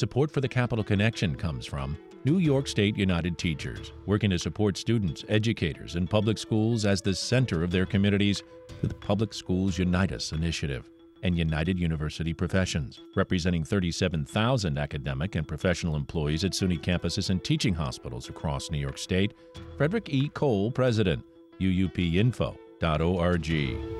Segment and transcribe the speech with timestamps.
[0.00, 4.78] Support for the Capitol Connection comes from New York State United Teachers, working to support
[4.78, 8.42] students, educators, and public schools as the center of their communities
[8.80, 10.88] with the Public Schools Unite Us initiative.
[11.22, 17.74] And United University Professions, representing 37,000 academic and professional employees at SUNY campuses and teaching
[17.74, 19.34] hospitals across New York State.
[19.76, 20.30] Frederick E.
[20.30, 21.22] Kowal, President,
[21.60, 23.99] uupinfo.org.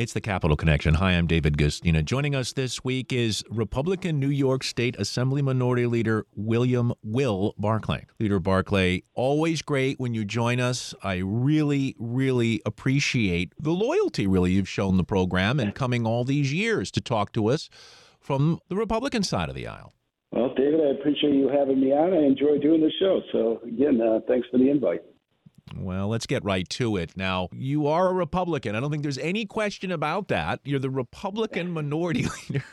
[0.00, 0.94] It's the Capitol Connection.
[0.94, 2.02] Hi, I'm David Guistina.
[2.02, 8.06] Joining us this week is Republican New York State Assembly Minority Leader William Will Barclay.
[8.18, 10.94] Leader Barclay, always great when you join us.
[11.02, 16.50] I really, really appreciate the loyalty really you've shown the program and coming all these
[16.50, 17.68] years to talk to us
[18.18, 19.92] from the Republican side of the aisle.
[20.32, 22.14] Well, David, I appreciate you having me on.
[22.14, 23.20] I enjoy doing the show.
[23.32, 25.02] So, again, uh, thanks for the invite.
[25.76, 27.16] Well, let's get right to it.
[27.16, 28.74] Now, you are a Republican.
[28.74, 30.60] I don't think there's any question about that.
[30.64, 32.64] You're the Republican minority leader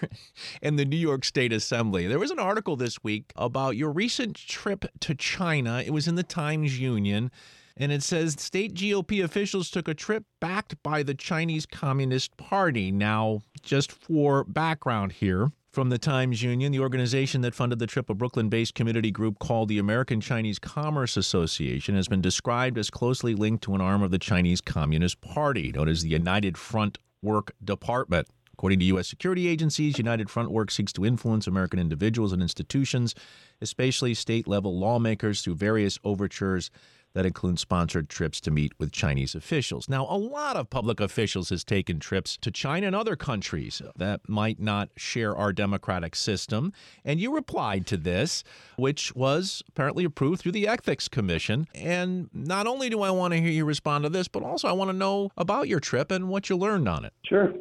[0.61, 2.07] in the New York State Assembly.
[2.07, 5.83] There was an article this week about your recent trip to China.
[5.85, 7.31] It was in the Times Union.
[7.79, 12.91] And it says state GOP officials took a trip backed by the Chinese Communist Party.
[12.91, 18.09] Now, just for background here, from the Times Union, the organization that funded the trip,
[18.09, 22.89] a Brooklyn based community group called the American Chinese Commerce Association, has been described as
[22.89, 26.97] closely linked to an arm of the Chinese Communist Party, known as the United Front
[27.21, 28.27] Work Department.
[28.53, 29.07] According to U.S.
[29.07, 33.13] security agencies, United Front Work seeks to influence American individuals and institutions,
[33.61, 36.71] especially state level lawmakers, through various overtures
[37.13, 39.89] that include sponsored trips to meet with Chinese officials.
[39.89, 44.27] Now, a lot of public officials has taken trips to China and other countries that
[44.27, 46.73] might not share our democratic system,
[47.03, 48.43] and you replied to this,
[48.77, 51.67] which was apparently approved through the Ethics Commission.
[51.73, 54.73] And not only do I want to hear you respond to this, but also I
[54.73, 57.13] want to know about your trip and what you learned on it.
[57.25, 57.53] Sure.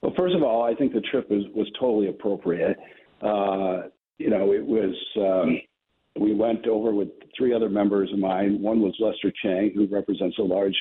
[0.00, 2.78] Well, first of all, I think the trip was was totally appropriate.
[3.20, 4.94] Uh, you know, it was.
[5.16, 5.60] Um,
[6.18, 8.60] we went over with three other members of mine.
[8.60, 10.76] One was Lester Chang, who represents a large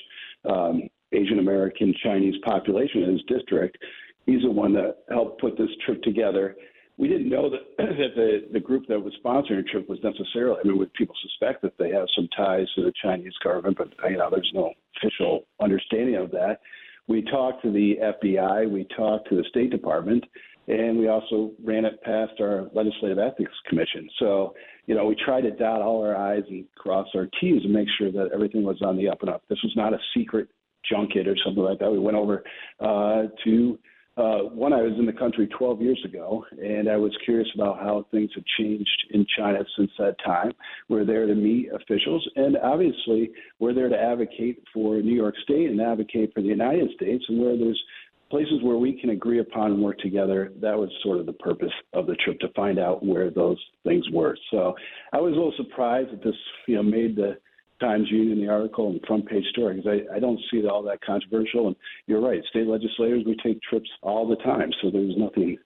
[0.50, 3.78] um, Asian American Chinese population in his district.
[4.26, 6.56] He's the one that helped put this trip together.
[6.98, 10.60] We didn't know that, that the, the group that was sponsoring the trip was necessarily,
[10.64, 13.90] I mean, would people suspect that they have some ties to the Chinese government, but,
[14.10, 16.60] you know, there's no official understanding of that.
[17.08, 20.24] We talked to the FBI, we talked to the State Department,
[20.68, 24.08] and we also ran it past our Legislative Ethics Commission.
[24.20, 24.54] So,
[24.90, 27.88] you know, we tried to dot all our I's and cross our T's and make
[28.00, 29.44] sure that everything was on the up and up.
[29.48, 30.50] This was not a secret
[30.92, 31.92] junket or something like that.
[31.92, 32.44] We went over
[32.80, 33.80] uh, to
[34.18, 34.74] uh, one.
[34.74, 38.32] I was in the country 12 years ago, and I was curious about how things
[38.34, 40.54] have changed in China since that time.
[40.90, 43.30] We're there to meet officials, and obviously,
[43.60, 47.40] we're there to advocate for New York State and advocate for the United States, and
[47.40, 47.82] where there's
[48.30, 50.52] places where we can agree upon and work together.
[50.62, 54.06] That was sort of the purpose of the trip to find out where those things
[54.12, 54.38] were.
[54.52, 54.76] So
[55.14, 56.36] I was a little surprised that this,
[56.68, 57.38] you know, made the
[57.80, 60.84] Times Union, the article, and front page story because I, I don't see it all
[60.84, 61.68] that controversial.
[61.68, 61.76] And
[62.08, 65.58] you're right, state legislators we take trips all the time, so there's nothing.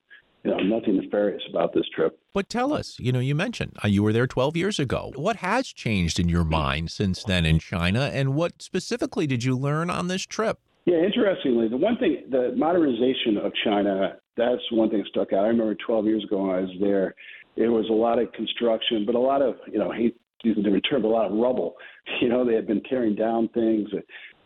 [0.46, 2.20] You know, nothing nefarious about this trip.
[2.34, 5.14] But tell us, you know, you mentioned uh, you were there 12 years ago.
[5.16, 9.58] What has changed in your mind since then in China, and what specifically did you
[9.58, 10.60] learn on this trip?
[10.86, 15.46] Yeah, interestingly, the one thing, the modernization of China, that's one thing that stuck out.
[15.46, 17.16] I remember 12 years ago when I was there,
[17.56, 20.86] it was a lot of construction, but a lot of, you know, hate a different
[20.90, 21.76] term, but a lot of rubble.
[22.22, 23.90] You know, they had been tearing down things.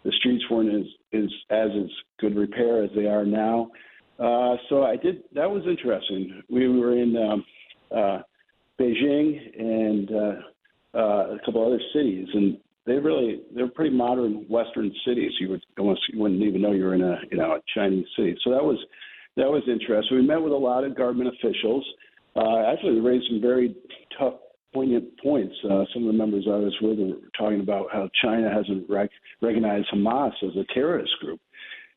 [0.04, 1.90] The streets weren't as, as, as as
[2.20, 3.70] good repair as they are now.
[4.20, 6.44] Uh, so I did, that was interesting.
[6.50, 7.46] We were in um,
[7.92, 8.20] uh,
[8.80, 12.58] Beijing and uh, uh, a couple other cities, and
[12.88, 15.32] they really they're pretty modern Western cities.
[15.40, 18.36] You would almost you wouldn't even know you're in a you know a Chinese city.
[18.44, 18.78] So that was
[19.36, 20.18] that was interesting.
[20.18, 21.86] We met with a lot of government officials.
[22.36, 23.76] Uh, actually, they raised some very
[24.18, 24.36] tough,
[24.74, 25.54] poignant points.
[25.66, 29.10] Uh, some of the members I was with were talking about how China hasn't rec-
[29.42, 31.42] recognized Hamas as a terrorist group,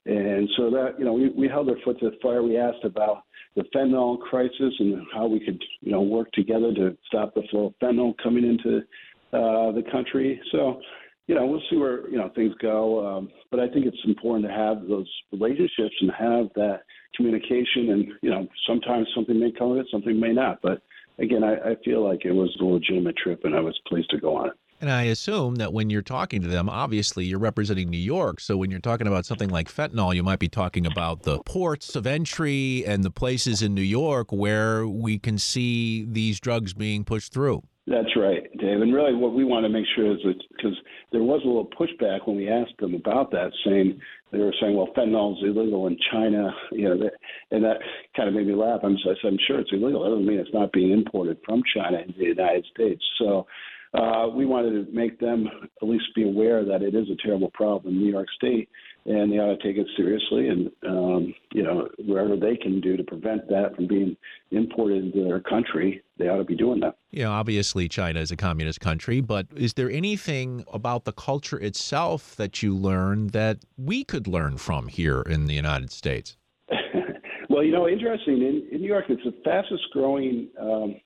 [0.06, 2.42] and so that you know we, we held our foot to the fire.
[2.42, 3.22] We asked about
[3.54, 7.66] the fentanyl crisis and how we could you know work together to stop the flow
[7.66, 8.82] of fentanyl coming into
[9.32, 10.40] uh, the country.
[10.52, 10.80] So,
[11.26, 13.06] you know, we'll see where you know things go.
[13.06, 16.82] Um, but I think it's important to have those relationships and have that
[17.16, 17.90] communication.
[17.90, 20.60] And you know, sometimes something may come of it, something may not.
[20.62, 20.82] But
[21.18, 24.18] again, I, I feel like it was a legitimate trip, and I was pleased to
[24.18, 24.54] go on it.
[24.80, 28.40] And I assume that when you're talking to them, obviously you're representing New York.
[28.40, 31.94] So when you're talking about something like fentanyl, you might be talking about the ports
[31.96, 37.04] of entry and the places in New York where we can see these drugs being
[37.04, 37.62] pushed through.
[37.86, 38.82] That's right, Dave.
[38.82, 40.76] And really, what we want to make sure is that because
[41.12, 43.98] there was a little pushback when we asked them about that, saying
[44.30, 47.10] they were saying, "Well, fentanyl is illegal in China," you know,
[47.50, 47.78] and that
[48.14, 48.80] kind of made me laugh.
[48.84, 50.04] I'm, I said, "I'm sure it's illegal.
[50.04, 53.46] That doesn't mean it's not being imported from China into the United States." So
[53.94, 55.48] uh, we wanted to make them
[55.82, 58.68] at least be aware that it is a terrible problem in New York State,
[59.06, 60.49] and they ought to take it seriously.
[60.49, 64.17] And um, you know, wherever they can do to prevent that from being
[64.50, 66.97] imported into their country, they ought to be doing that.
[67.11, 71.58] You know, obviously China is a communist country, but is there anything about the culture
[71.58, 76.37] itself that you learned that we could learn from here in the United States?
[77.49, 80.49] well, you know, interesting in, in New York, it's the fastest growing.
[80.61, 80.97] Um,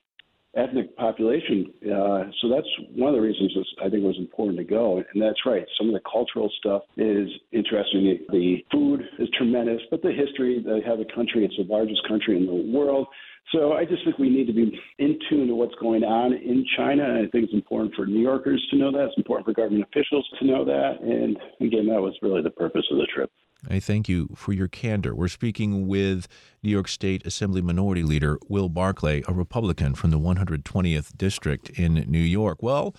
[0.57, 1.73] ethnic population.
[1.85, 4.99] Uh, so that's one of the reasons I think it was important to go.
[4.99, 5.65] And that's right.
[5.79, 8.19] Some of the cultural stuff is interesting.
[8.31, 12.37] The food is tremendous, but the history, they have a country, it's the largest country
[12.37, 13.07] in the world.
[13.53, 16.65] So I just think we need to be in tune to what's going on in
[16.77, 17.05] China.
[17.05, 19.05] I think it's important for New Yorkers to know that.
[19.05, 21.01] It's important for government officials to know that.
[21.03, 23.31] And again, that was really the purpose of the trip.
[23.69, 25.15] I thank you for your candor.
[25.15, 26.29] We're speaking with
[26.63, 31.95] New York State Assembly Minority Leader Will Barclay, a Republican from the 120th District in
[32.09, 32.63] New York.
[32.63, 32.95] Well,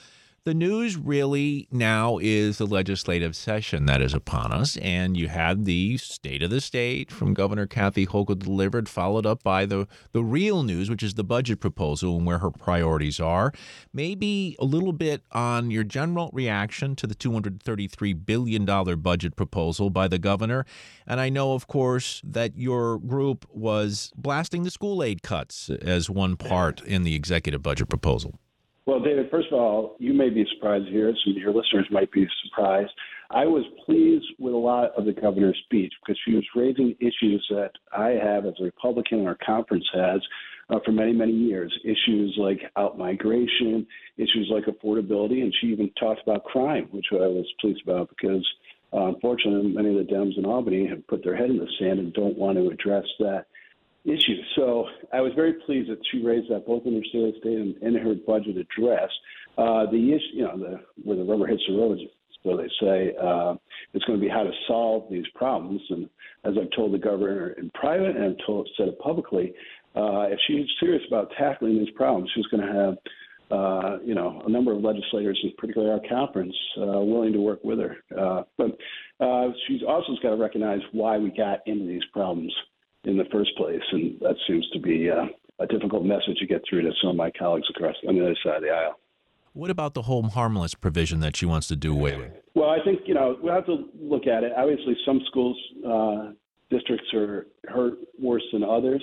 [0.46, 5.66] the news really now is the legislative session that is upon us, and you had
[5.66, 10.24] the state of the state from Governor Kathy Hochul delivered, followed up by the the
[10.24, 13.54] real news, which is the budget proposal and where her priorities are.
[13.92, 19.90] Maybe a little bit on your general reaction to the 233 billion dollar budget proposal
[19.90, 20.64] by the governor,
[21.08, 26.08] and I know, of course, that your group was blasting the school aid cuts as
[26.08, 28.40] one part in the executive budget proposal.
[28.86, 32.12] Well, David, first of all, you may be surprised hear Some of your listeners might
[32.12, 32.92] be surprised.
[33.32, 37.44] I was pleased with a lot of the governor's speech because she was raising issues
[37.50, 40.22] that I have as a Republican and our conference has
[40.70, 41.74] uh, for many, many years.
[41.84, 43.88] Issues like outmigration,
[44.18, 48.46] issues like affordability, and she even talked about crime, which I was pleased about because
[48.94, 51.98] uh, unfortunately many of the Dems in Albany have put their head in the sand
[51.98, 53.48] and don't want to address that
[54.06, 54.38] issue.
[54.56, 57.58] So I was very pleased that she raised that both in her state of state
[57.58, 59.10] and in her budget address.
[59.58, 62.00] Uh, the issue, you know, the, where the rubber hits the road,
[62.44, 63.56] so they say, uh,
[63.94, 65.82] it's going to be how to solve these problems.
[65.90, 66.10] And
[66.44, 69.54] as I've told the governor in private and told, said it publicly,
[69.96, 72.98] uh, if she's serious about tackling these problems, she's going to have
[73.52, 77.80] uh, you know, a number of legislators, particularly our conference, uh, willing to work with
[77.80, 77.98] her.
[78.18, 78.78] Uh, but
[79.20, 82.52] uh, she's also got to recognize why we got into these problems
[83.06, 85.26] in the first place, and that seems to be uh,
[85.60, 88.36] a difficult message to get through to some of my colleagues across on the other
[88.44, 89.00] side of the aisle.
[89.54, 92.32] What about the home harmless provision that she wants to do away with?
[92.56, 94.52] Well, I think you know we have to look at it.
[94.56, 95.58] Obviously, some schools
[95.88, 96.32] uh,
[96.70, 99.02] districts are hurt worse than others.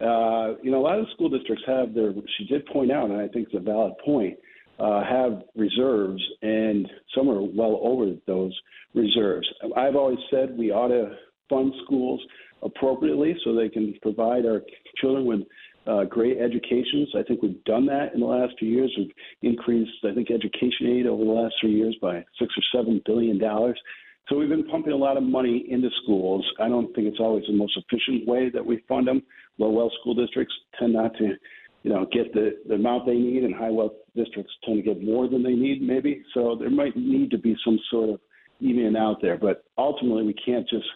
[0.00, 2.12] Uh, you know, a lot of school districts have their.
[2.38, 4.38] She did point out, and I think it's a valid point.
[4.78, 8.58] Uh, have reserves, and some are well over those
[8.94, 9.46] reserves.
[9.76, 11.14] I've always said we ought to
[11.50, 12.18] fund schools
[12.62, 14.62] appropriately so they can provide our
[14.96, 15.40] children with
[15.86, 17.08] uh, great educations.
[17.16, 18.92] I think we've done that in the last few years.
[18.96, 19.12] We've
[19.42, 23.38] increased, I think, education aid over the last three years by six or seven billion
[23.38, 23.80] dollars.
[24.28, 26.46] So we've been pumping a lot of money into schools.
[26.60, 29.22] I don't think it's always the most efficient way that we fund them.
[29.58, 31.34] Low wealth school districts tend not to,
[31.82, 35.02] you know, get the, the amount they need, and high wealth districts tend to get
[35.02, 36.22] more than they need, maybe.
[36.34, 38.20] So there might need to be some sort of
[38.60, 39.36] evening out there.
[39.36, 40.86] But ultimately, we can't just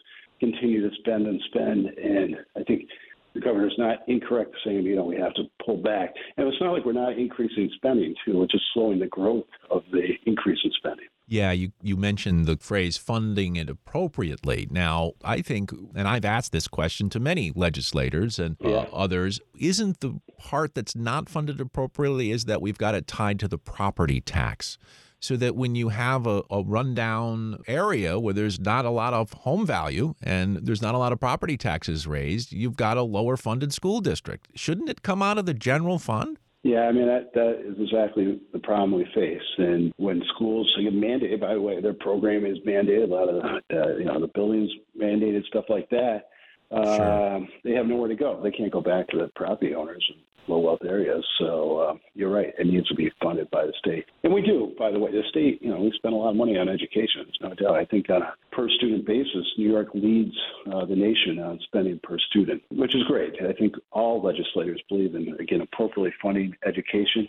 [0.41, 1.87] continue to spend and spend.
[1.87, 2.89] And I think
[3.35, 6.15] the governor's not incorrect saying, you know, we have to pull back.
[6.37, 8.39] And it's not like we're not increasing spending, too.
[8.39, 11.07] We're just slowing the growth of the increase in spending.
[11.27, 14.69] Yeah, you, you mentioned the phrase funding it appropriately.
[14.71, 20.01] Now, I think, and I've asked this question to many legislators and uh, others, isn't
[20.01, 24.21] the part that's not funded appropriately is that we've got it tied to the property
[24.21, 24.77] tax?
[25.25, 29.33] So that when you have a, a rundown area where there's not a lot of
[29.33, 33.39] home value and there's not a lot of property taxes raised, you've got a lower
[33.39, 34.49] funded school district.
[34.55, 36.37] Shouldn't it come out of the general fund?
[36.63, 39.49] Yeah, I mean that that is exactly the problem we face.
[39.57, 43.05] And when schools get mandated, by the way, their program is mandated.
[43.11, 46.25] A lot of the, uh, you know the buildings mandated stuff like that.
[46.71, 48.41] Uh, They have nowhere to go.
[48.43, 51.25] They can't go back to the property owners and low wealth areas.
[51.39, 54.75] So uh, you're right; it needs to be funded by the state, and we do.
[54.79, 57.25] By the way, the state, you know, we spend a lot of money on education.
[57.25, 57.77] There's no doubt.
[57.77, 60.37] I think on a per student basis, New York leads
[60.73, 63.35] uh, the nation on spending per student, which is great.
[63.43, 67.29] I think all legislators believe in again appropriately funding education.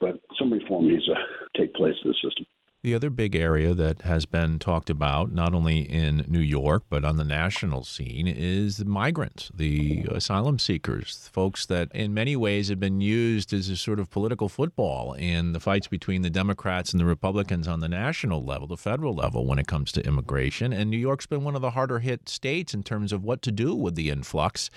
[0.00, 1.14] but some reform needs to
[1.56, 2.46] take place in the system.
[2.82, 7.04] The other big area that has been talked about, not only in New York, but
[7.04, 12.68] on the national scene, is the migrants, the asylum seekers, folks that in many ways
[12.68, 16.92] have been used as a sort of political football in the fights between the Democrats
[16.92, 20.72] and the Republicans on the national level, the federal level, when it comes to immigration.
[20.72, 23.50] And New York's been one of the harder hit states in terms of what to
[23.50, 24.70] do with the influx.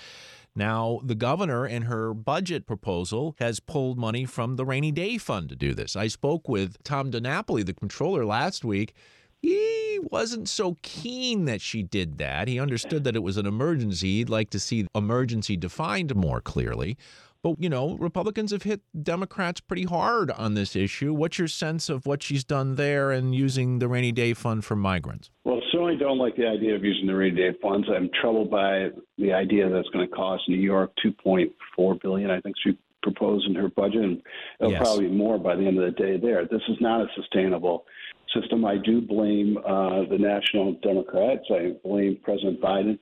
[0.54, 5.48] Now, the governor, in her budget proposal, has pulled money from the rainy day fund
[5.50, 5.94] to do this.
[5.94, 8.94] I spoke with Tom DiNapoli, the comptroller, last week.
[9.42, 12.48] He wasn't so keen that she did that.
[12.48, 14.18] He understood that it was an emergency.
[14.18, 16.98] He'd like to see emergency defined more clearly.
[17.42, 21.14] But, you know, Republicans have hit Democrats pretty hard on this issue.
[21.14, 24.76] What's your sense of what she's done there and using the rainy day fund for
[24.76, 25.30] migrants?
[25.44, 27.88] Well, certainly don't like the idea of using the rainy day funds.
[27.94, 32.30] I'm troubled by the idea that it's going to cost New York 2.4 billion.
[32.30, 34.22] I think she proposed in her budget, and
[34.60, 34.82] it'll yes.
[34.82, 36.18] probably be more by the end of the day.
[36.18, 37.86] There, this is not a sustainable
[38.34, 38.64] system.
[38.64, 41.44] I do blame uh, the national Democrats.
[41.50, 42.98] I blame President Biden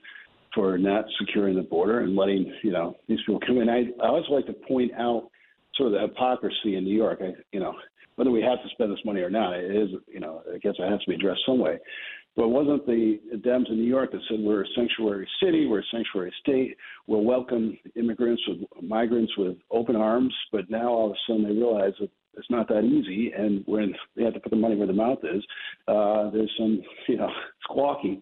[0.53, 3.69] for not securing the border and letting you know these people come in.
[3.69, 5.29] I, I always like to point out
[5.75, 7.19] sort of the hypocrisy in New York.
[7.21, 7.73] I, you know,
[8.15, 10.73] whether we have to spend this money or not, it is you know I guess
[10.77, 11.79] it has to be addressed some way.
[12.35, 15.91] But wasn't the Dems in New York that said we're a sanctuary city, we're a
[15.91, 16.77] sanctuary state,
[17.07, 20.33] we'll welcome immigrants with migrants with open arms.
[20.51, 23.93] But now all of a sudden they realize that it's not that easy, and when
[24.15, 25.43] they have to put the money where the mouth is,
[25.87, 27.29] uh, there's some you know
[27.63, 28.21] squawking.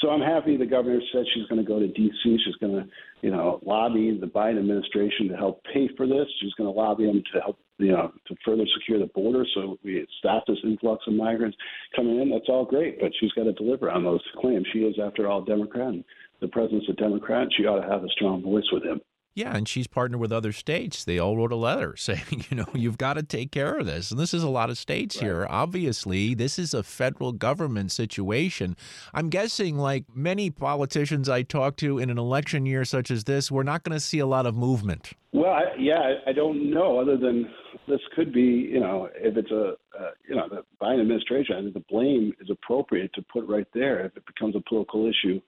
[0.00, 2.38] So I'm happy the governor said she's going to go to D.C.
[2.44, 2.84] She's going to,
[3.22, 6.26] you know, lobby the Biden administration to help pay for this.
[6.40, 9.78] She's going to lobby them to help, you know, to further secure the border so
[9.82, 11.56] we stop this influx of migrants
[11.94, 12.30] coming in.
[12.30, 14.66] That's all great, but she's got to deliver on those claims.
[14.72, 15.88] She is, after all, Democrat.
[15.88, 16.04] And
[16.40, 17.48] the president's a Democrat.
[17.56, 19.00] She ought to have a strong voice with him.
[19.36, 21.04] Yeah, and she's partnered with other states.
[21.04, 24.10] They all wrote a letter saying, you know, you've got to take care of this.
[24.10, 25.24] And this is a lot of states right.
[25.24, 25.46] here.
[25.50, 28.76] Obviously, this is a federal government situation.
[29.12, 33.50] I'm guessing, like many politicians I talk to in an election year such as this,
[33.50, 35.12] we're not going to see a lot of movement.
[35.32, 36.98] Well, I, yeah, I don't know.
[36.98, 37.46] Other than
[37.86, 41.60] this could be, you know, if it's a, uh, you know, the Biden administration, I
[41.60, 44.06] think the blame is appropriate to put right there.
[44.06, 45.42] If it becomes a political issue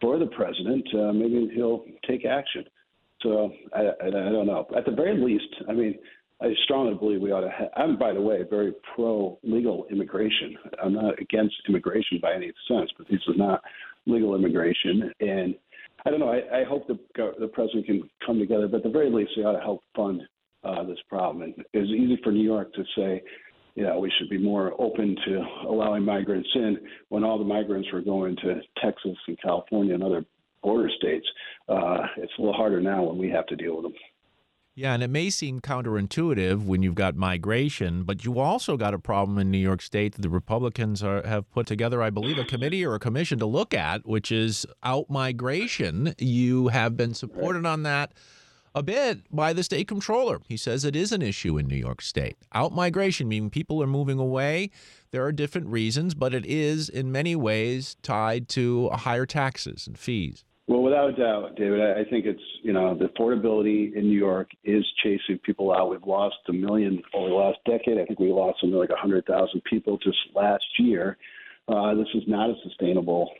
[0.00, 2.64] for the president, uh, maybe he'll take action.
[3.22, 4.66] So I, I, I don't know.
[4.76, 5.98] At the very least, I mean,
[6.40, 7.50] I strongly believe we ought to.
[7.50, 7.68] have.
[7.76, 10.56] I'm, by the way, very pro legal immigration.
[10.82, 13.62] I'm not against immigration by any sense, but this is not
[14.06, 15.12] legal immigration.
[15.20, 15.56] And
[16.06, 16.30] I don't know.
[16.30, 16.98] I, I hope the
[17.40, 20.22] the president can come together, but at the very least, they ought to help fund
[20.62, 21.42] uh, this problem.
[21.42, 23.22] And it's easy for New York to say,
[23.74, 27.88] you know, we should be more open to allowing migrants in when all the migrants
[27.92, 30.24] were going to Texas and California and other
[30.62, 31.26] border states.
[31.68, 33.94] Uh, it's a little harder now when we have to deal with them.
[34.78, 38.98] Yeah, and it may seem counterintuitive when you've got migration, but you also got a
[39.00, 42.44] problem in New York State that the Republicans are, have put together, I believe, a
[42.44, 46.14] committee or a commission to look at, which is out migration.
[46.18, 48.12] You have been supported on that
[48.72, 50.38] a bit by the state comptroller.
[50.46, 52.36] He says it is an issue in New York State.
[52.54, 54.70] Out migration, meaning people are moving away.
[55.10, 59.98] There are different reasons, but it is in many ways tied to higher taxes and
[59.98, 60.44] fees.
[60.68, 64.50] Well, without a doubt, David, I think it's, you know, the affordability in New York
[64.64, 65.88] is chasing people out.
[65.88, 67.98] We've lost a million over the last decade.
[67.98, 71.16] I think we lost something like 100,000 people just last year.
[71.68, 73.30] Uh, this is not a sustainable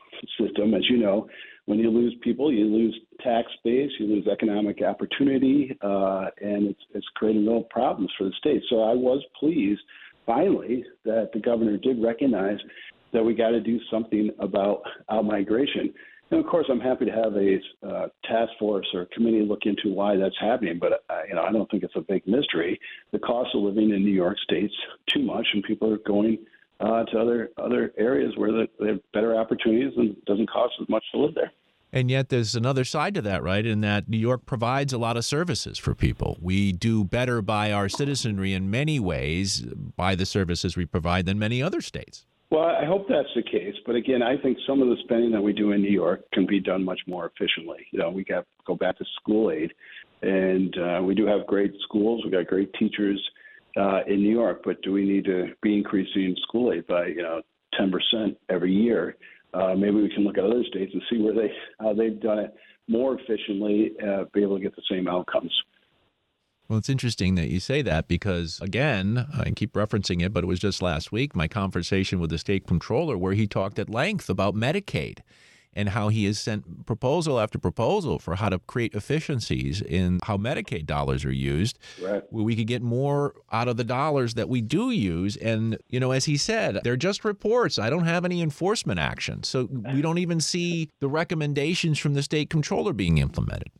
[0.40, 0.72] system.
[0.72, 1.28] As you know,
[1.66, 6.80] when you lose people, you lose tax base, you lose economic opportunity, uh, and it's,
[6.94, 8.62] it's creating real problems for the state.
[8.70, 9.82] So I was pleased,
[10.24, 12.58] finally, that the governor did recognize
[13.12, 14.80] that we got to do something about
[15.10, 15.92] out migration.
[16.30, 19.94] And of course, I'm happy to have a uh, task force or committee look into
[19.94, 20.78] why that's happening.
[20.78, 22.78] But uh, you know, I don't think it's a big mystery.
[23.12, 24.74] The cost of living in New York State's
[25.06, 26.38] too much, and people are going
[26.80, 31.04] uh, to other other areas where they have better opportunities and doesn't cost as much
[31.12, 31.52] to live there.
[31.90, 33.64] And yet, there's another side to that, right?
[33.64, 36.36] In that New York provides a lot of services for people.
[36.38, 39.62] We do better by our citizenry in many ways
[39.96, 42.26] by the services we provide than many other states.
[42.50, 43.74] Well, I hope that's the case.
[43.84, 46.46] But again, I think some of the spending that we do in New York can
[46.46, 47.86] be done much more efficiently.
[47.90, 49.72] You know, we got go back to school aid,
[50.22, 52.22] and uh, we do have great schools.
[52.24, 53.22] We got great teachers
[53.76, 54.62] uh, in New York.
[54.64, 57.42] But do we need to be increasing school aid by you know
[57.78, 59.16] 10% every year?
[59.52, 61.50] Uh, maybe we can look at other states and see where they
[61.80, 62.54] how they've done it
[62.88, 65.52] more efficiently, uh, be able to get the same outcomes.
[66.68, 70.46] Well, it's interesting that you say that because, again, I keep referencing it, but it
[70.46, 74.28] was just last week, my conversation with the state comptroller, where he talked at length
[74.28, 75.20] about Medicaid
[75.72, 80.36] and how he has sent proposal after proposal for how to create efficiencies in how
[80.36, 82.22] Medicaid dollars are used, right.
[82.30, 85.36] where we could get more out of the dollars that we do use.
[85.36, 87.78] And, you know, as he said, they're just reports.
[87.78, 89.42] I don't have any enforcement action.
[89.42, 93.70] So we don't even see the recommendations from the state comptroller being implemented.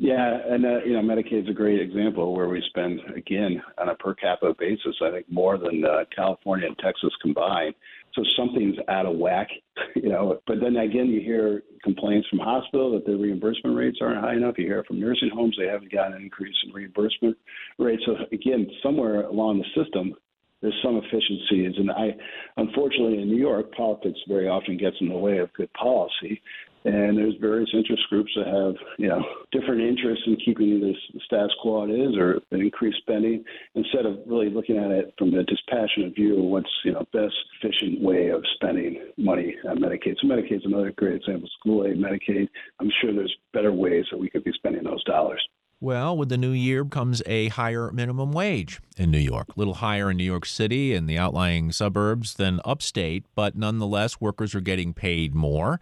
[0.00, 3.96] Yeah, and uh, you know, Medicaid's a great example where we spend again on a
[3.96, 4.94] per capita basis.
[5.02, 7.74] I think more than uh, California and Texas combined.
[8.14, 9.48] So something's out of whack,
[9.96, 10.40] you know.
[10.46, 14.54] But then again, you hear complaints from hospitals that the reimbursement rates aren't high enough.
[14.56, 17.36] You hear from nursing homes they haven't gotten an increase in reimbursement
[17.78, 18.02] rates.
[18.06, 20.14] So again, somewhere along the system,
[20.62, 21.74] there's some efficiencies.
[21.76, 22.16] And I,
[22.56, 26.40] unfortunately, in New York, politics very often gets in the way of good policy.
[26.88, 31.52] And there's various interest groups that have, you know, different interests in keeping this status
[31.60, 36.14] quo it is or increased spending instead of really looking at it from a dispassionate
[36.14, 40.16] view of what's, you know, best efficient way of spending money on Medicaid.
[40.20, 41.48] So Medicaid's another great example.
[41.60, 42.48] School aid, Medicaid.
[42.80, 45.46] I'm sure there's better ways that we could be spending those dollars.
[45.80, 49.74] Well, with the new year comes a higher minimum wage in New York, a little
[49.74, 54.60] higher in New York City and the outlying suburbs than upstate, but nonetheless, workers are
[54.60, 55.78] getting paid more.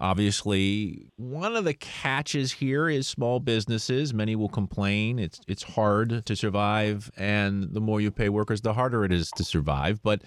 [0.00, 4.14] Obviously, one of the catches here is small businesses.
[4.14, 8.72] Many will complain it's it's hard to survive, and the more you pay workers, the
[8.72, 10.02] harder it is to survive.
[10.02, 10.22] But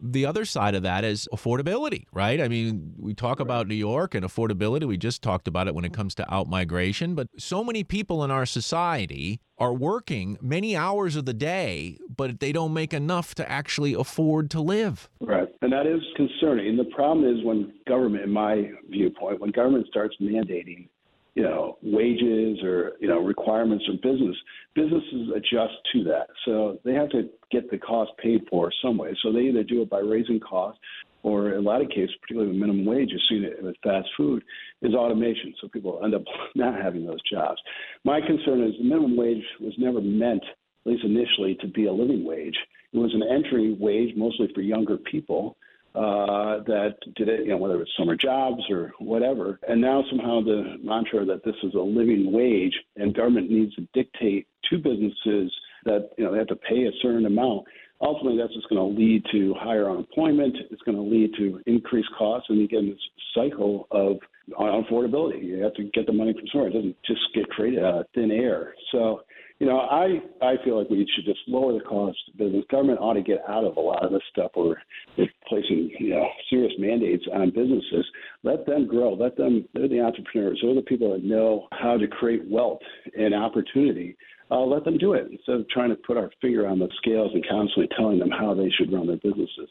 [0.00, 2.40] the other side of that is affordability, right?
[2.40, 4.86] I mean, we talk about New York and affordability.
[4.86, 8.22] We just talked about it when it comes to out migration, but so many people
[8.24, 13.34] in our society are working many hours of the day, but they don't make enough
[13.34, 15.08] to actually afford to live.
[15.20, 15.48] Right.
[15.62, 16.76] And that is concerning.
[16.76, 20.88] The problem is when government, in my viewpoint, when government starts mandating
[21.34, 24.36] you know, wages or, you know, requirements for business,
[24.74, 26.26] businesses adjust to that.
[26.44, 29.16] So they have to get the cost paid for some way.
[29.22, 30.80] So they either do it by raising costs
[31.22, 34.08] or in a lot of cases, particularly with minimum wage, you've seen it with fast
[34.16, 34.42] food,
[34.82, 35.54] is automation.
[35.60, 36.22] So people end up
[36.54, 37.60] not having those jobs.
[38.04, 41.92] My concern is the minimum wage was never meant, at least initially, to be a
[41.92, 42.56] living wage.
[42.92, 45.56] It was an entry wage mostly for younger people
[45.98, 49.58] uh, that did it, you know, whether it's summer jobs or whatever.
[49.66, 53.88] And now somehow the mantra that this is a living wage and government needs to
[53.94, 55.52] dictate to businesses
[55.84, 57.64] that, you know, they have to pay a certain amount.
[58.00, 60.56] Ultimately, that's just going to lead to higher unemployment.
[60.70, 62.98] It's going to lead to increased costs, and you again, this
[63.34, 64.18] cycle of
[64.56, 65.42] affordability.
[65.42, 66.70] You have to get the money from somewhere.
[66.70, 68.74] It doesn't just get created out of thin air.
[68.92, 69.22] So
[69.58, 72.64] you know, I I feel like we should just lower the cost business.
[72.70, 76.28] Government ought to get out of a lot of this stuff they're placing you know
[76.48, 78.06] serious mandates on businesses.
[78.44, 79.14] Let them grow.
[79.14, 79.66] Let them.
[79.74, 80.60] They're the entrepreneurs.
[80.62, 82.78] They're the people that know how to create wealth
[83.18, 84.16] and opportunity.
[84.50, 87.32] Uh, let them do it instead of trying to put our finger on the scales
[87.34, 89.68] and constantly telling them how they should run their businesses.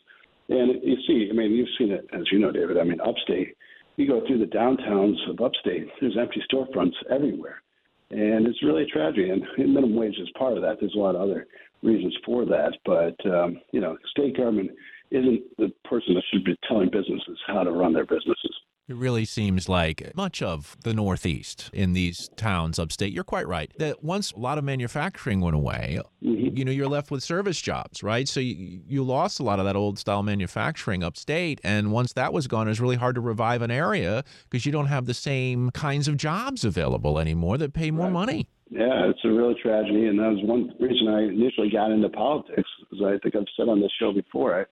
[0.50, 2.78] And you see, I mean, you've seen it as you know, David.
[2.78, 3.56] I mean, upstate.
[3.95, 5.88] You go through the downtowns of upstate.
[6.00, 7.63] There's empty storefronts everywhere
[8.12, 9.30] and it's really a tragedy.
[9.30, 10.78] And minimum wage is part of that.
[10.80, 11.48] There's a lot of other
[11.84, 14.72] reasons for that, but um, you know, state government
[15.12, 18.56] isn't the person that should be telling businesses how to run their businesses.
[18.89, 23.69] It really seems like much of the Northeast in these towns upstate, you're quite right,
[23.80, 26.56] that once a lot of manufacturing went away, mm-hmm.
[26.56, 28.30] you know, you're left with service jobs, right?
[28.30, 31.60] So you, you lost a lot of that old style manufacturing upstate.
[31.65, 34.71] And once that was gone, it was really hard to revive an area because you
[34.71, 38.13] don't have the same kinds of jobs available anymore that pay more right.
[38.13, 38.47] money.
[38.69, 42.69] Yeah, it's a real tragedy, and that was one reason I initially got into politics.
[42.93, 44.65] As I think I've said on this show before, I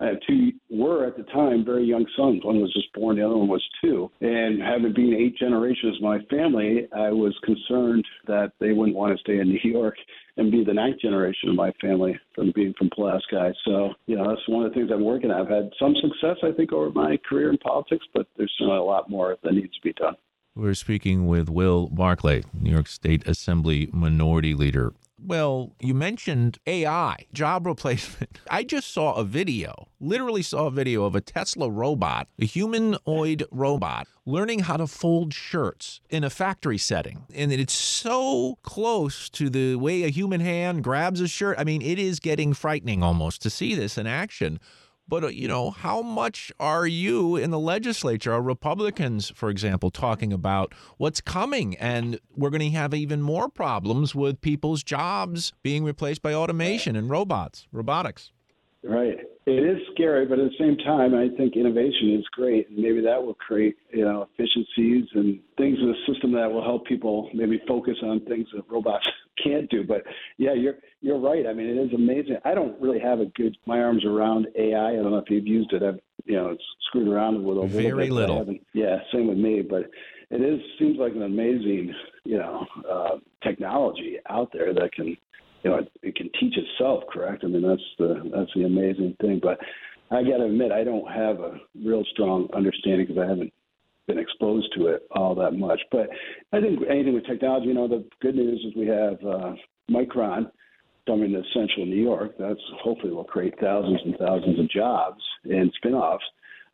[0.00, 2.42] I have two were at the time very young sons.
[2.44, 4.10] One was just born, the other one was two.
[4.20, 9.16] And having been eight generations of my family, I was concerned that they wouldn't want
[9.16, 9.96] to stay in New York
[10.36, 13.36] and be the ninth generation of my family from being from Pulaski.
[13.66, 15.36] So, you know, that's one of the things I'm working at.
[15.36, 18.80] I've had some success, I think, over my career in politics, but there's still a
[18.80, 20.14] lot more that needs to be done.
[20.56, 24.92] We're speaking with Will Barclay, New York State Assembly Minority Leader.
[25.30, 28.40] Well, you mentioned AI, job replacement.
[28.50, 33.44] I just saw a video, literally saw a video of a Tesla robot, a humanoid
[33.52, 37.26] robot, learning how to fold shirts in a factory setting.
[37.32, 41.60] And it's so close to the way a human hand grabs a shirt.
[41.60, 44.58] I mean, it is getting frightening almost to see this in action.
[45.10, 49.90] But, uh, you know, how much are you in the legislature, are Republicans, for example,
[49.90, 51.76] talking about what's coming?
[51.78, 56.94] And we're going to have even more problems with people's jobs being replaced by automation
[56.94, 58.30] and robots, robotics.
[58.82, 59.18] Right.
[59.46, 63.02] It is scary, but at the same time, I think innovation is great, and maybe
[63.02, 67.28] that will create you know efficiencies and things in the system that will help people
[67.34, 69.06] maybe focus on things that robots
[69.44, 69.84] can't do.
[69.84, 70.02] But
[70.38, 71.46] yeah, you're you're right.
[71.46, 72.36] I mean, it is amazing.
[72.44, 74.90] I don't really have a good my arms around AI.
[74.90, 75.82] I don't know if you've used it.
[75.82, 78.12] I've you know, it's screwed around with a little Very bit.
[78.12, 78.54] little.
[78.72, 79.62] Yeah, same with me.
[79.62, 79.90] But
[80.30, 81.92] it is seems like an amazing,
[82.24, 85.16] you know, uh, technology out there that can,
[85.62, 87.04] you know, it, it can teach itself.
[87.12, 87.44] Correct.
[87.44, 89.40] I mean, that's the that's the amazing thing.
[89.42, 89.58] But
[90.10, 93.52] I got to admit, I don't have a real strong understanding because I haven't
[94.06, 95.80] been exposed to it all that much.
[95.92, 96.08] But
[96.52, 99.52] I think anything with technology, you know, the good news is we have uh,
[99.90, 100.50] Micron
[101.06, 102.32] coming to central New York.
[102.38, 106.24] That's hopefully will create thousands and thousands of jobs and spin-offs.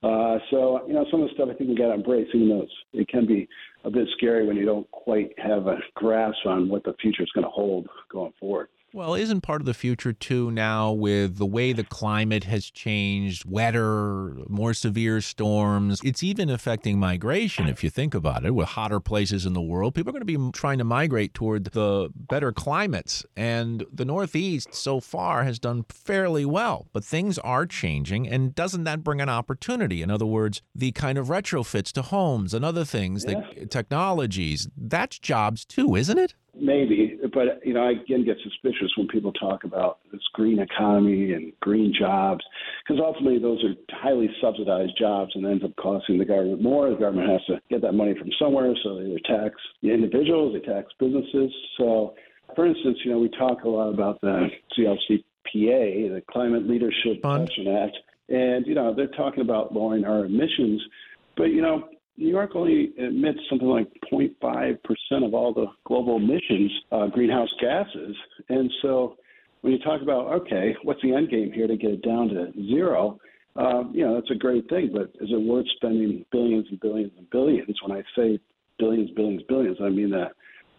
[0.02, 2.48] Uh, so, you know, some of the stuff I think we got to embrace, even
[2.48, 3.48] though it's, it can be
[3.84, 7.30] a bit scary when you don't quite have a grasp on what the future is
[7.34, 8.68] going to hold going forward.
[8.96, 13.44] Well, isn't part of the future too now with the way the climate has changed,
[13.44, 16.00] wetter, more severe storms?
[16.02, 18.54] It's even affecting migration if you think about it.
[18.54, 21.64] With hotter places in the world, people are going to be trying to migrate toward
[21.66, 23.22] the better climates.
[23.36, 28.26] And the Northeast so far has done fairly well, but things are changing.
[28.26, 30.00] And doesn't that bring an opportunity?
[30.00, 33.42] In other words, the kind of retrofits to homes and other things, Yeah.
[33.58, 36.34] the technologies, that's jobs too, isn't it?
[36.58, 41.32] Maybe, but you know, I again get suspicious when people talk about this green economy
[41.32, 42.42] and green jobs,
[42.82, 46.88] because ultimately those are highly subsidized jobs and ends up costing the government more.
[46.90, 50.54] The government has to get that money from somewhere, so they either tax the individuals,
[50.54, 51.52] they tax businesses.
[51.76, 52.14] So,
[52.54, 57.48] for instance, you know, we talk a lot about the CLCPA, the Climate Leadership Fund.
[57.48, 57.96] Protection Act,
[58.28, 60.82] and you know, they're talking about lowering our emissions,
[61.36, 64.78] but you know, New York only emits something like 0.5%
[65.26, 68.16] of all the global emissions, uh, greenhouse gases.
[68.48, 69.16] And so
[69.60, 72.52] when you talk about, okay, what's the end game here to get it down to
[72.68, 73.18] zero?
[73.56, 77.12] Um, you know, that's a great thing, but is it worth spending billions and billions
[77.16, 77.76] and billions?
[77.82, 78.38] When I say
[78.78, 80.32] billions, billions, billions, I mean that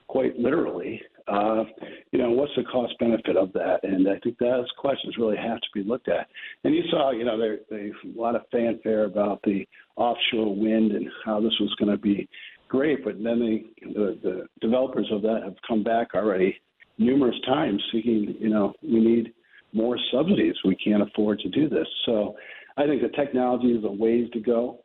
[0.07, 1.01] quite literally.
[1.27, 1.63] Uh,
[2.11, 3.79] you know, what's the cost benefit of that?
[3.83, 6.27] And I think those questions really have to be looked at.
[6.63, 10.93] And you saw, you know, there, there's a lot of fanfare about the offshore wind
[10.93, 12.29] and how this was going to be
[12.69, 16.59] great, but then they, the, the developers of that have come back already
[16.97, 19.33] numerous times seeking, you know, we need
[19.73, 20.55] more subsidies.
[20.65, 21.87] We can't afford to do this.
[22.05, 22.35] So
[22.77, 24.79] I think the technology is a ways to go.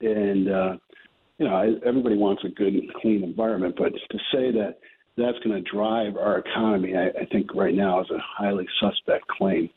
[0.00, 0.76] And, uh,
[1.38, 4.76] you know, everybody wants a good clean environment, but to say that
[5.16, 9.28] that's going to drive our economy, I, I think right now is a highly suspect
[9.28, 9.70] claim.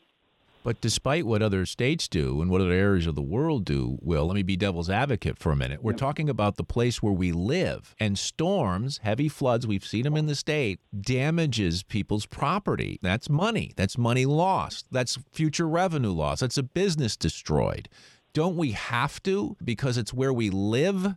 [0.64, 4.26] But despite what other states do and what other areas of the world do, Will,
[4.26, 5.80] let me be devil's advocate for a minute.
[5.80, 7.94] We're talking about the place where we live.
[8.00, 12.98] And storms, heavy floods, we've seen them in the state, damages people's property.
[13.00, 13.74] That's money.
[13.76, 14.86] That's money lost.
[14.90, 16.40] That's future revenue loss.
[16.40, 17.88] That's a business destroyed.
[18.32, 21.14] Don't we have to, because it's where we live,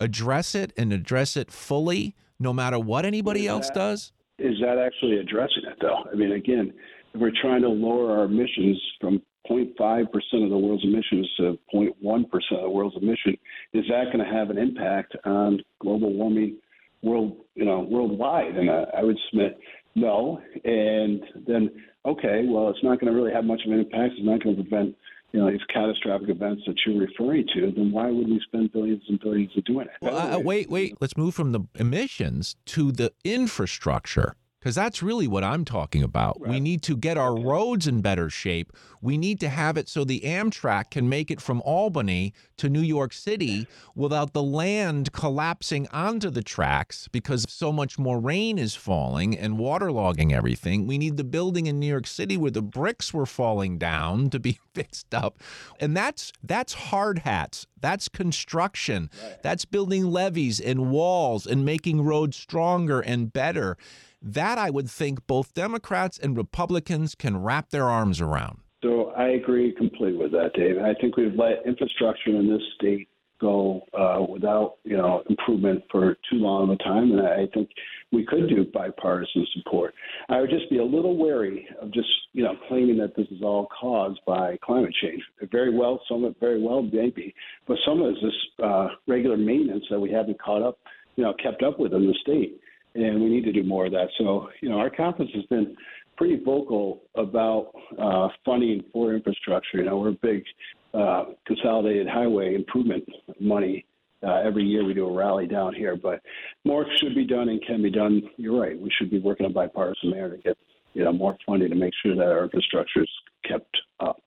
[0.00, 4.12] address it and address it fully, no matter what anybody else does?
[4.38, 6.04] Is that actually addressing it, though?
[6.10, 6.72] I mean, again,
[7.12, 9.20] if we're trying to lower our emissions from
[9.50, 10.04] 0.5%
[10.44, 13.36] of the world's emissions to 0.1% of the world's emission,
[13.72, 16.58] is that going to have an impact on global warming
[17.02, 18.56] world, you know, worldwide?
[18.56, 19.58] And I, I would submit
[19.94, 20.40] no.
[20.64, 21.70] And then,
[22.06, 24.14] okay, well, it's not going to really have much of an impact.
[24.16, 24.94] It's not going to prevent,
[25.32, 27.72] you know, these catastrophic events that you're referring to.
[27.72, 29.92] Then why would we spend billions and billions of doing it?
[30.00, 30.96] Well, uh, wait, wait.
[31.00, 34.36] Let's move from the emissions to the infrastructure.
[34.58, 36.40] Because that's really what I'm talking about.
[36.40, 38.72] We need to get our roads in better shape.
[39.00, 42.80] We need to have it so the Amtrak can make it from Albany to New
[42.80, 48.74] York City without the land collapsing onto the tracks because so much more rain is
[48.74, 50.88] falling and waterlogging everything.
[50.88, 54.40] We need the building in New York City where the bricks were falling down to
[54.40, 55.38] be fixed up.
[55.78, 57.68] And that's that's hard hats.
[57.80, 59.08] That's construction.
[59.42, 63.76] That's building levees and walls and making roads stronger and better.
[64.20, 68.60] That I would think both Democrats and Republicans can wrap their arms around.
[68.82, 70.78] So I agree completely with that, Dave.
[70.78, 73.08] I think we've let infrastructure in this state
[73.40, 77.70] go uh, without, you know, improvement for too long of a time, and I think
[78.10, 79.94] we could do bipartisan support.
[80.28, 83.42] I would just be a little wary of just, you know, claiming that this is
[83.42, 85.22] all caused by climate change.
[85.50, 87.34] Very well, some of it very well maybe,
[87.66, 90.78] but some of it is this uh, regular maintenance that we haven't caught up,
[91.16, 92.60] you know, kept up with in the state,
[92.98, 94.08] and we need to do more of that.
[94.18, 95.76] So, you know, our conference has been
[96.16, 99.78] pretty vocal about uh, funding for infrastructure.
[99.78, 100.44] You know, we're a big
[100.92, 103.04] uh, consolidated highway improvement
[103.40, 103.84] money.
[104.26, 106.20] Uh, every year we do a rally down here, but
[106.64, 108.22] more should be done and can be done.
[108.36, 108.78] You're right.
[108.78, 110.58] We should be working on bipartisan manner to get
[110.94, 113.10] you know more funding to make sure that our infrastructure is
[113.46, 114.20] kept up.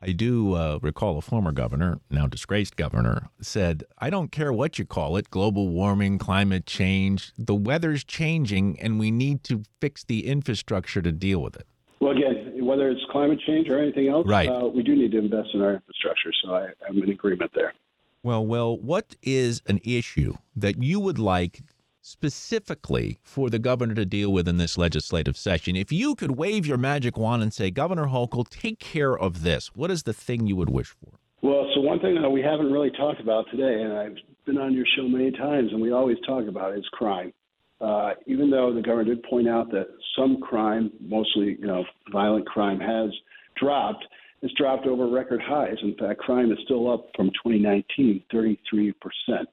[0.00, 4.78] I do uh, recall a former governor, now disgraced governor, said, I don't care what
[4.78, 7.32] you call it global warming, climate change.
[7.36, 11.66] The weather's changing, and we need to fix the infrastructure to deal with it.
[12.00, 14.48] Well, again, whether it's climate change or anything else, right.
[14.48, 16.30] uh, we do need to invest in our infrastructure.
[16.44, 17.74] So I, I'm in agreement there.
[18.22, 21.62] Well, well, what is an issue that you would like
[22.08, 25.76] specifically for the governor to deal with in this legislative session?
[25.76, 29.70] If you could wave your magic wand and say, Governor Hochul, take care of this,
[29.74, 31.18] what is the thing you would wish for?
[31.42, 34.16] Well, so one thing that we haven't really talked about today, and I've
[34.46, 37.32] been on your show many times, and we always talk about it, is crime.
[37.80, 42.44] Uh, even though the governor did point out that some crime, mostly you know violent
[42.46, 43.10] crime, has
[43.56, 44.04] dropped,
[44.42, 45.76] it's dropped over record highs.
[45.82, 49.48] In fact, crime is still up from 2019, 33 percent.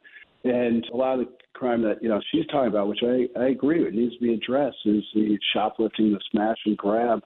[0.46, 3.48] And a lot of the crime that you know she's talking about, which I, I
[3.48, 7.24] agree with, needs to be addressed, is the shoplifting, the smash and grab,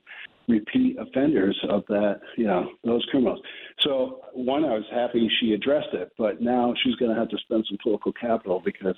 [0.47, 3.39] repeat offenders of that, you know, those criminals.
[3.82, 7.38] So one, I was happy she addressed it, but now she's going to have to
[7.39, 8.95] spend some political capital because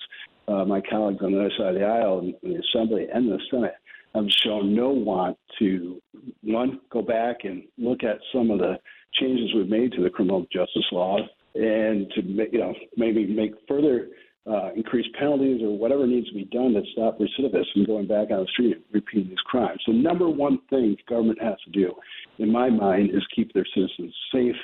[0.47, 3.39] uh, my colleagues on the other side of the aisle in the Assembly and the
[3.49, 3.73] Senate
[4.13, 6.01] have shown no want to
[6.43, 8.75] one go back and look at some of the
[9.13, 11.17] changes we've made to the criminal justice law
[11.55, 14.07] and to you know maybe make further
[14.49, 18.31] uh, increase penalties or whatever needs to be done to stop recidivists from going back
[18.31, 19.79] on the street and repeating these crimes.
[19.85, 21.93] So, number one thing government has to do,
[22.39, 24.55] in my mind, is keep their citizens safe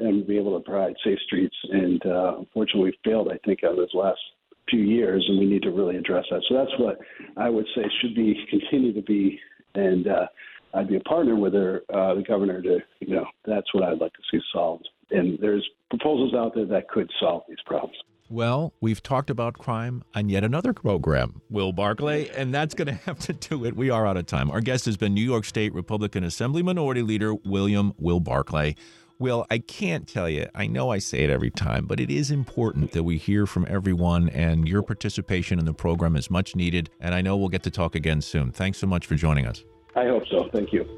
[0.00, 1.56] and be able to provide safe streets.
[1.70, 4.20] And uh, unfortunately, we failed, I think, over those last
[4.68, 6.42] few years, and we need to really address that.
[6.48, 6.98] So that's what
[7.36, 9.38] I would say should be continue to be,
[9.74, 10.26] and uh,
[10.74, 13.98] I'd be a partner with her, uh, the governor, to you know that's what I'd
[13.98, 14.88] like to see solved.
[15.12, 17.96] And there's proposals out there that could solve these problems.
[18.32, 22.94] Well, we've talked about crime on yet another program, Will Barclay, and that's going to
[22.94, 23.76] have to do it.
[23.76, 24.50] We are out of time.
[24.50, 28.74] Our guest has been New York State Republican Assembly Minority Leader William Will Barclay.
[29.18, 32.30] Will, I can't tell you, I know I say it every time, but it is
[32.30, 36.88] important that we hear from everyone, and your participation in the program is much needed.
[37.00, 38.50] And I know we'll get to talk again soon.
[38.50, 39.62] Thanks so much for joining us.
[39.94, 40.48] I hope so.
[40.52, 40.88] Thank you.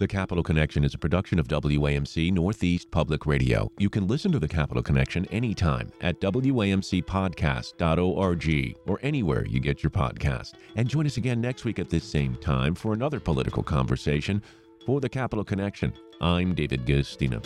[0.00, 3.70] The Capitol Connection is a production of WAMC Northeast Public Radio.
[3.76, 9.90] You can listen to The Capitol Connection anytime at WAMCpodcast.org or anywhere you get your
[9.90, 10.54] podcast.
[10.74, 14.42] And join us again next week at this same time for another political conversation.
[14.86, 17.44] For The Capitol Connection, I'm David Guistina.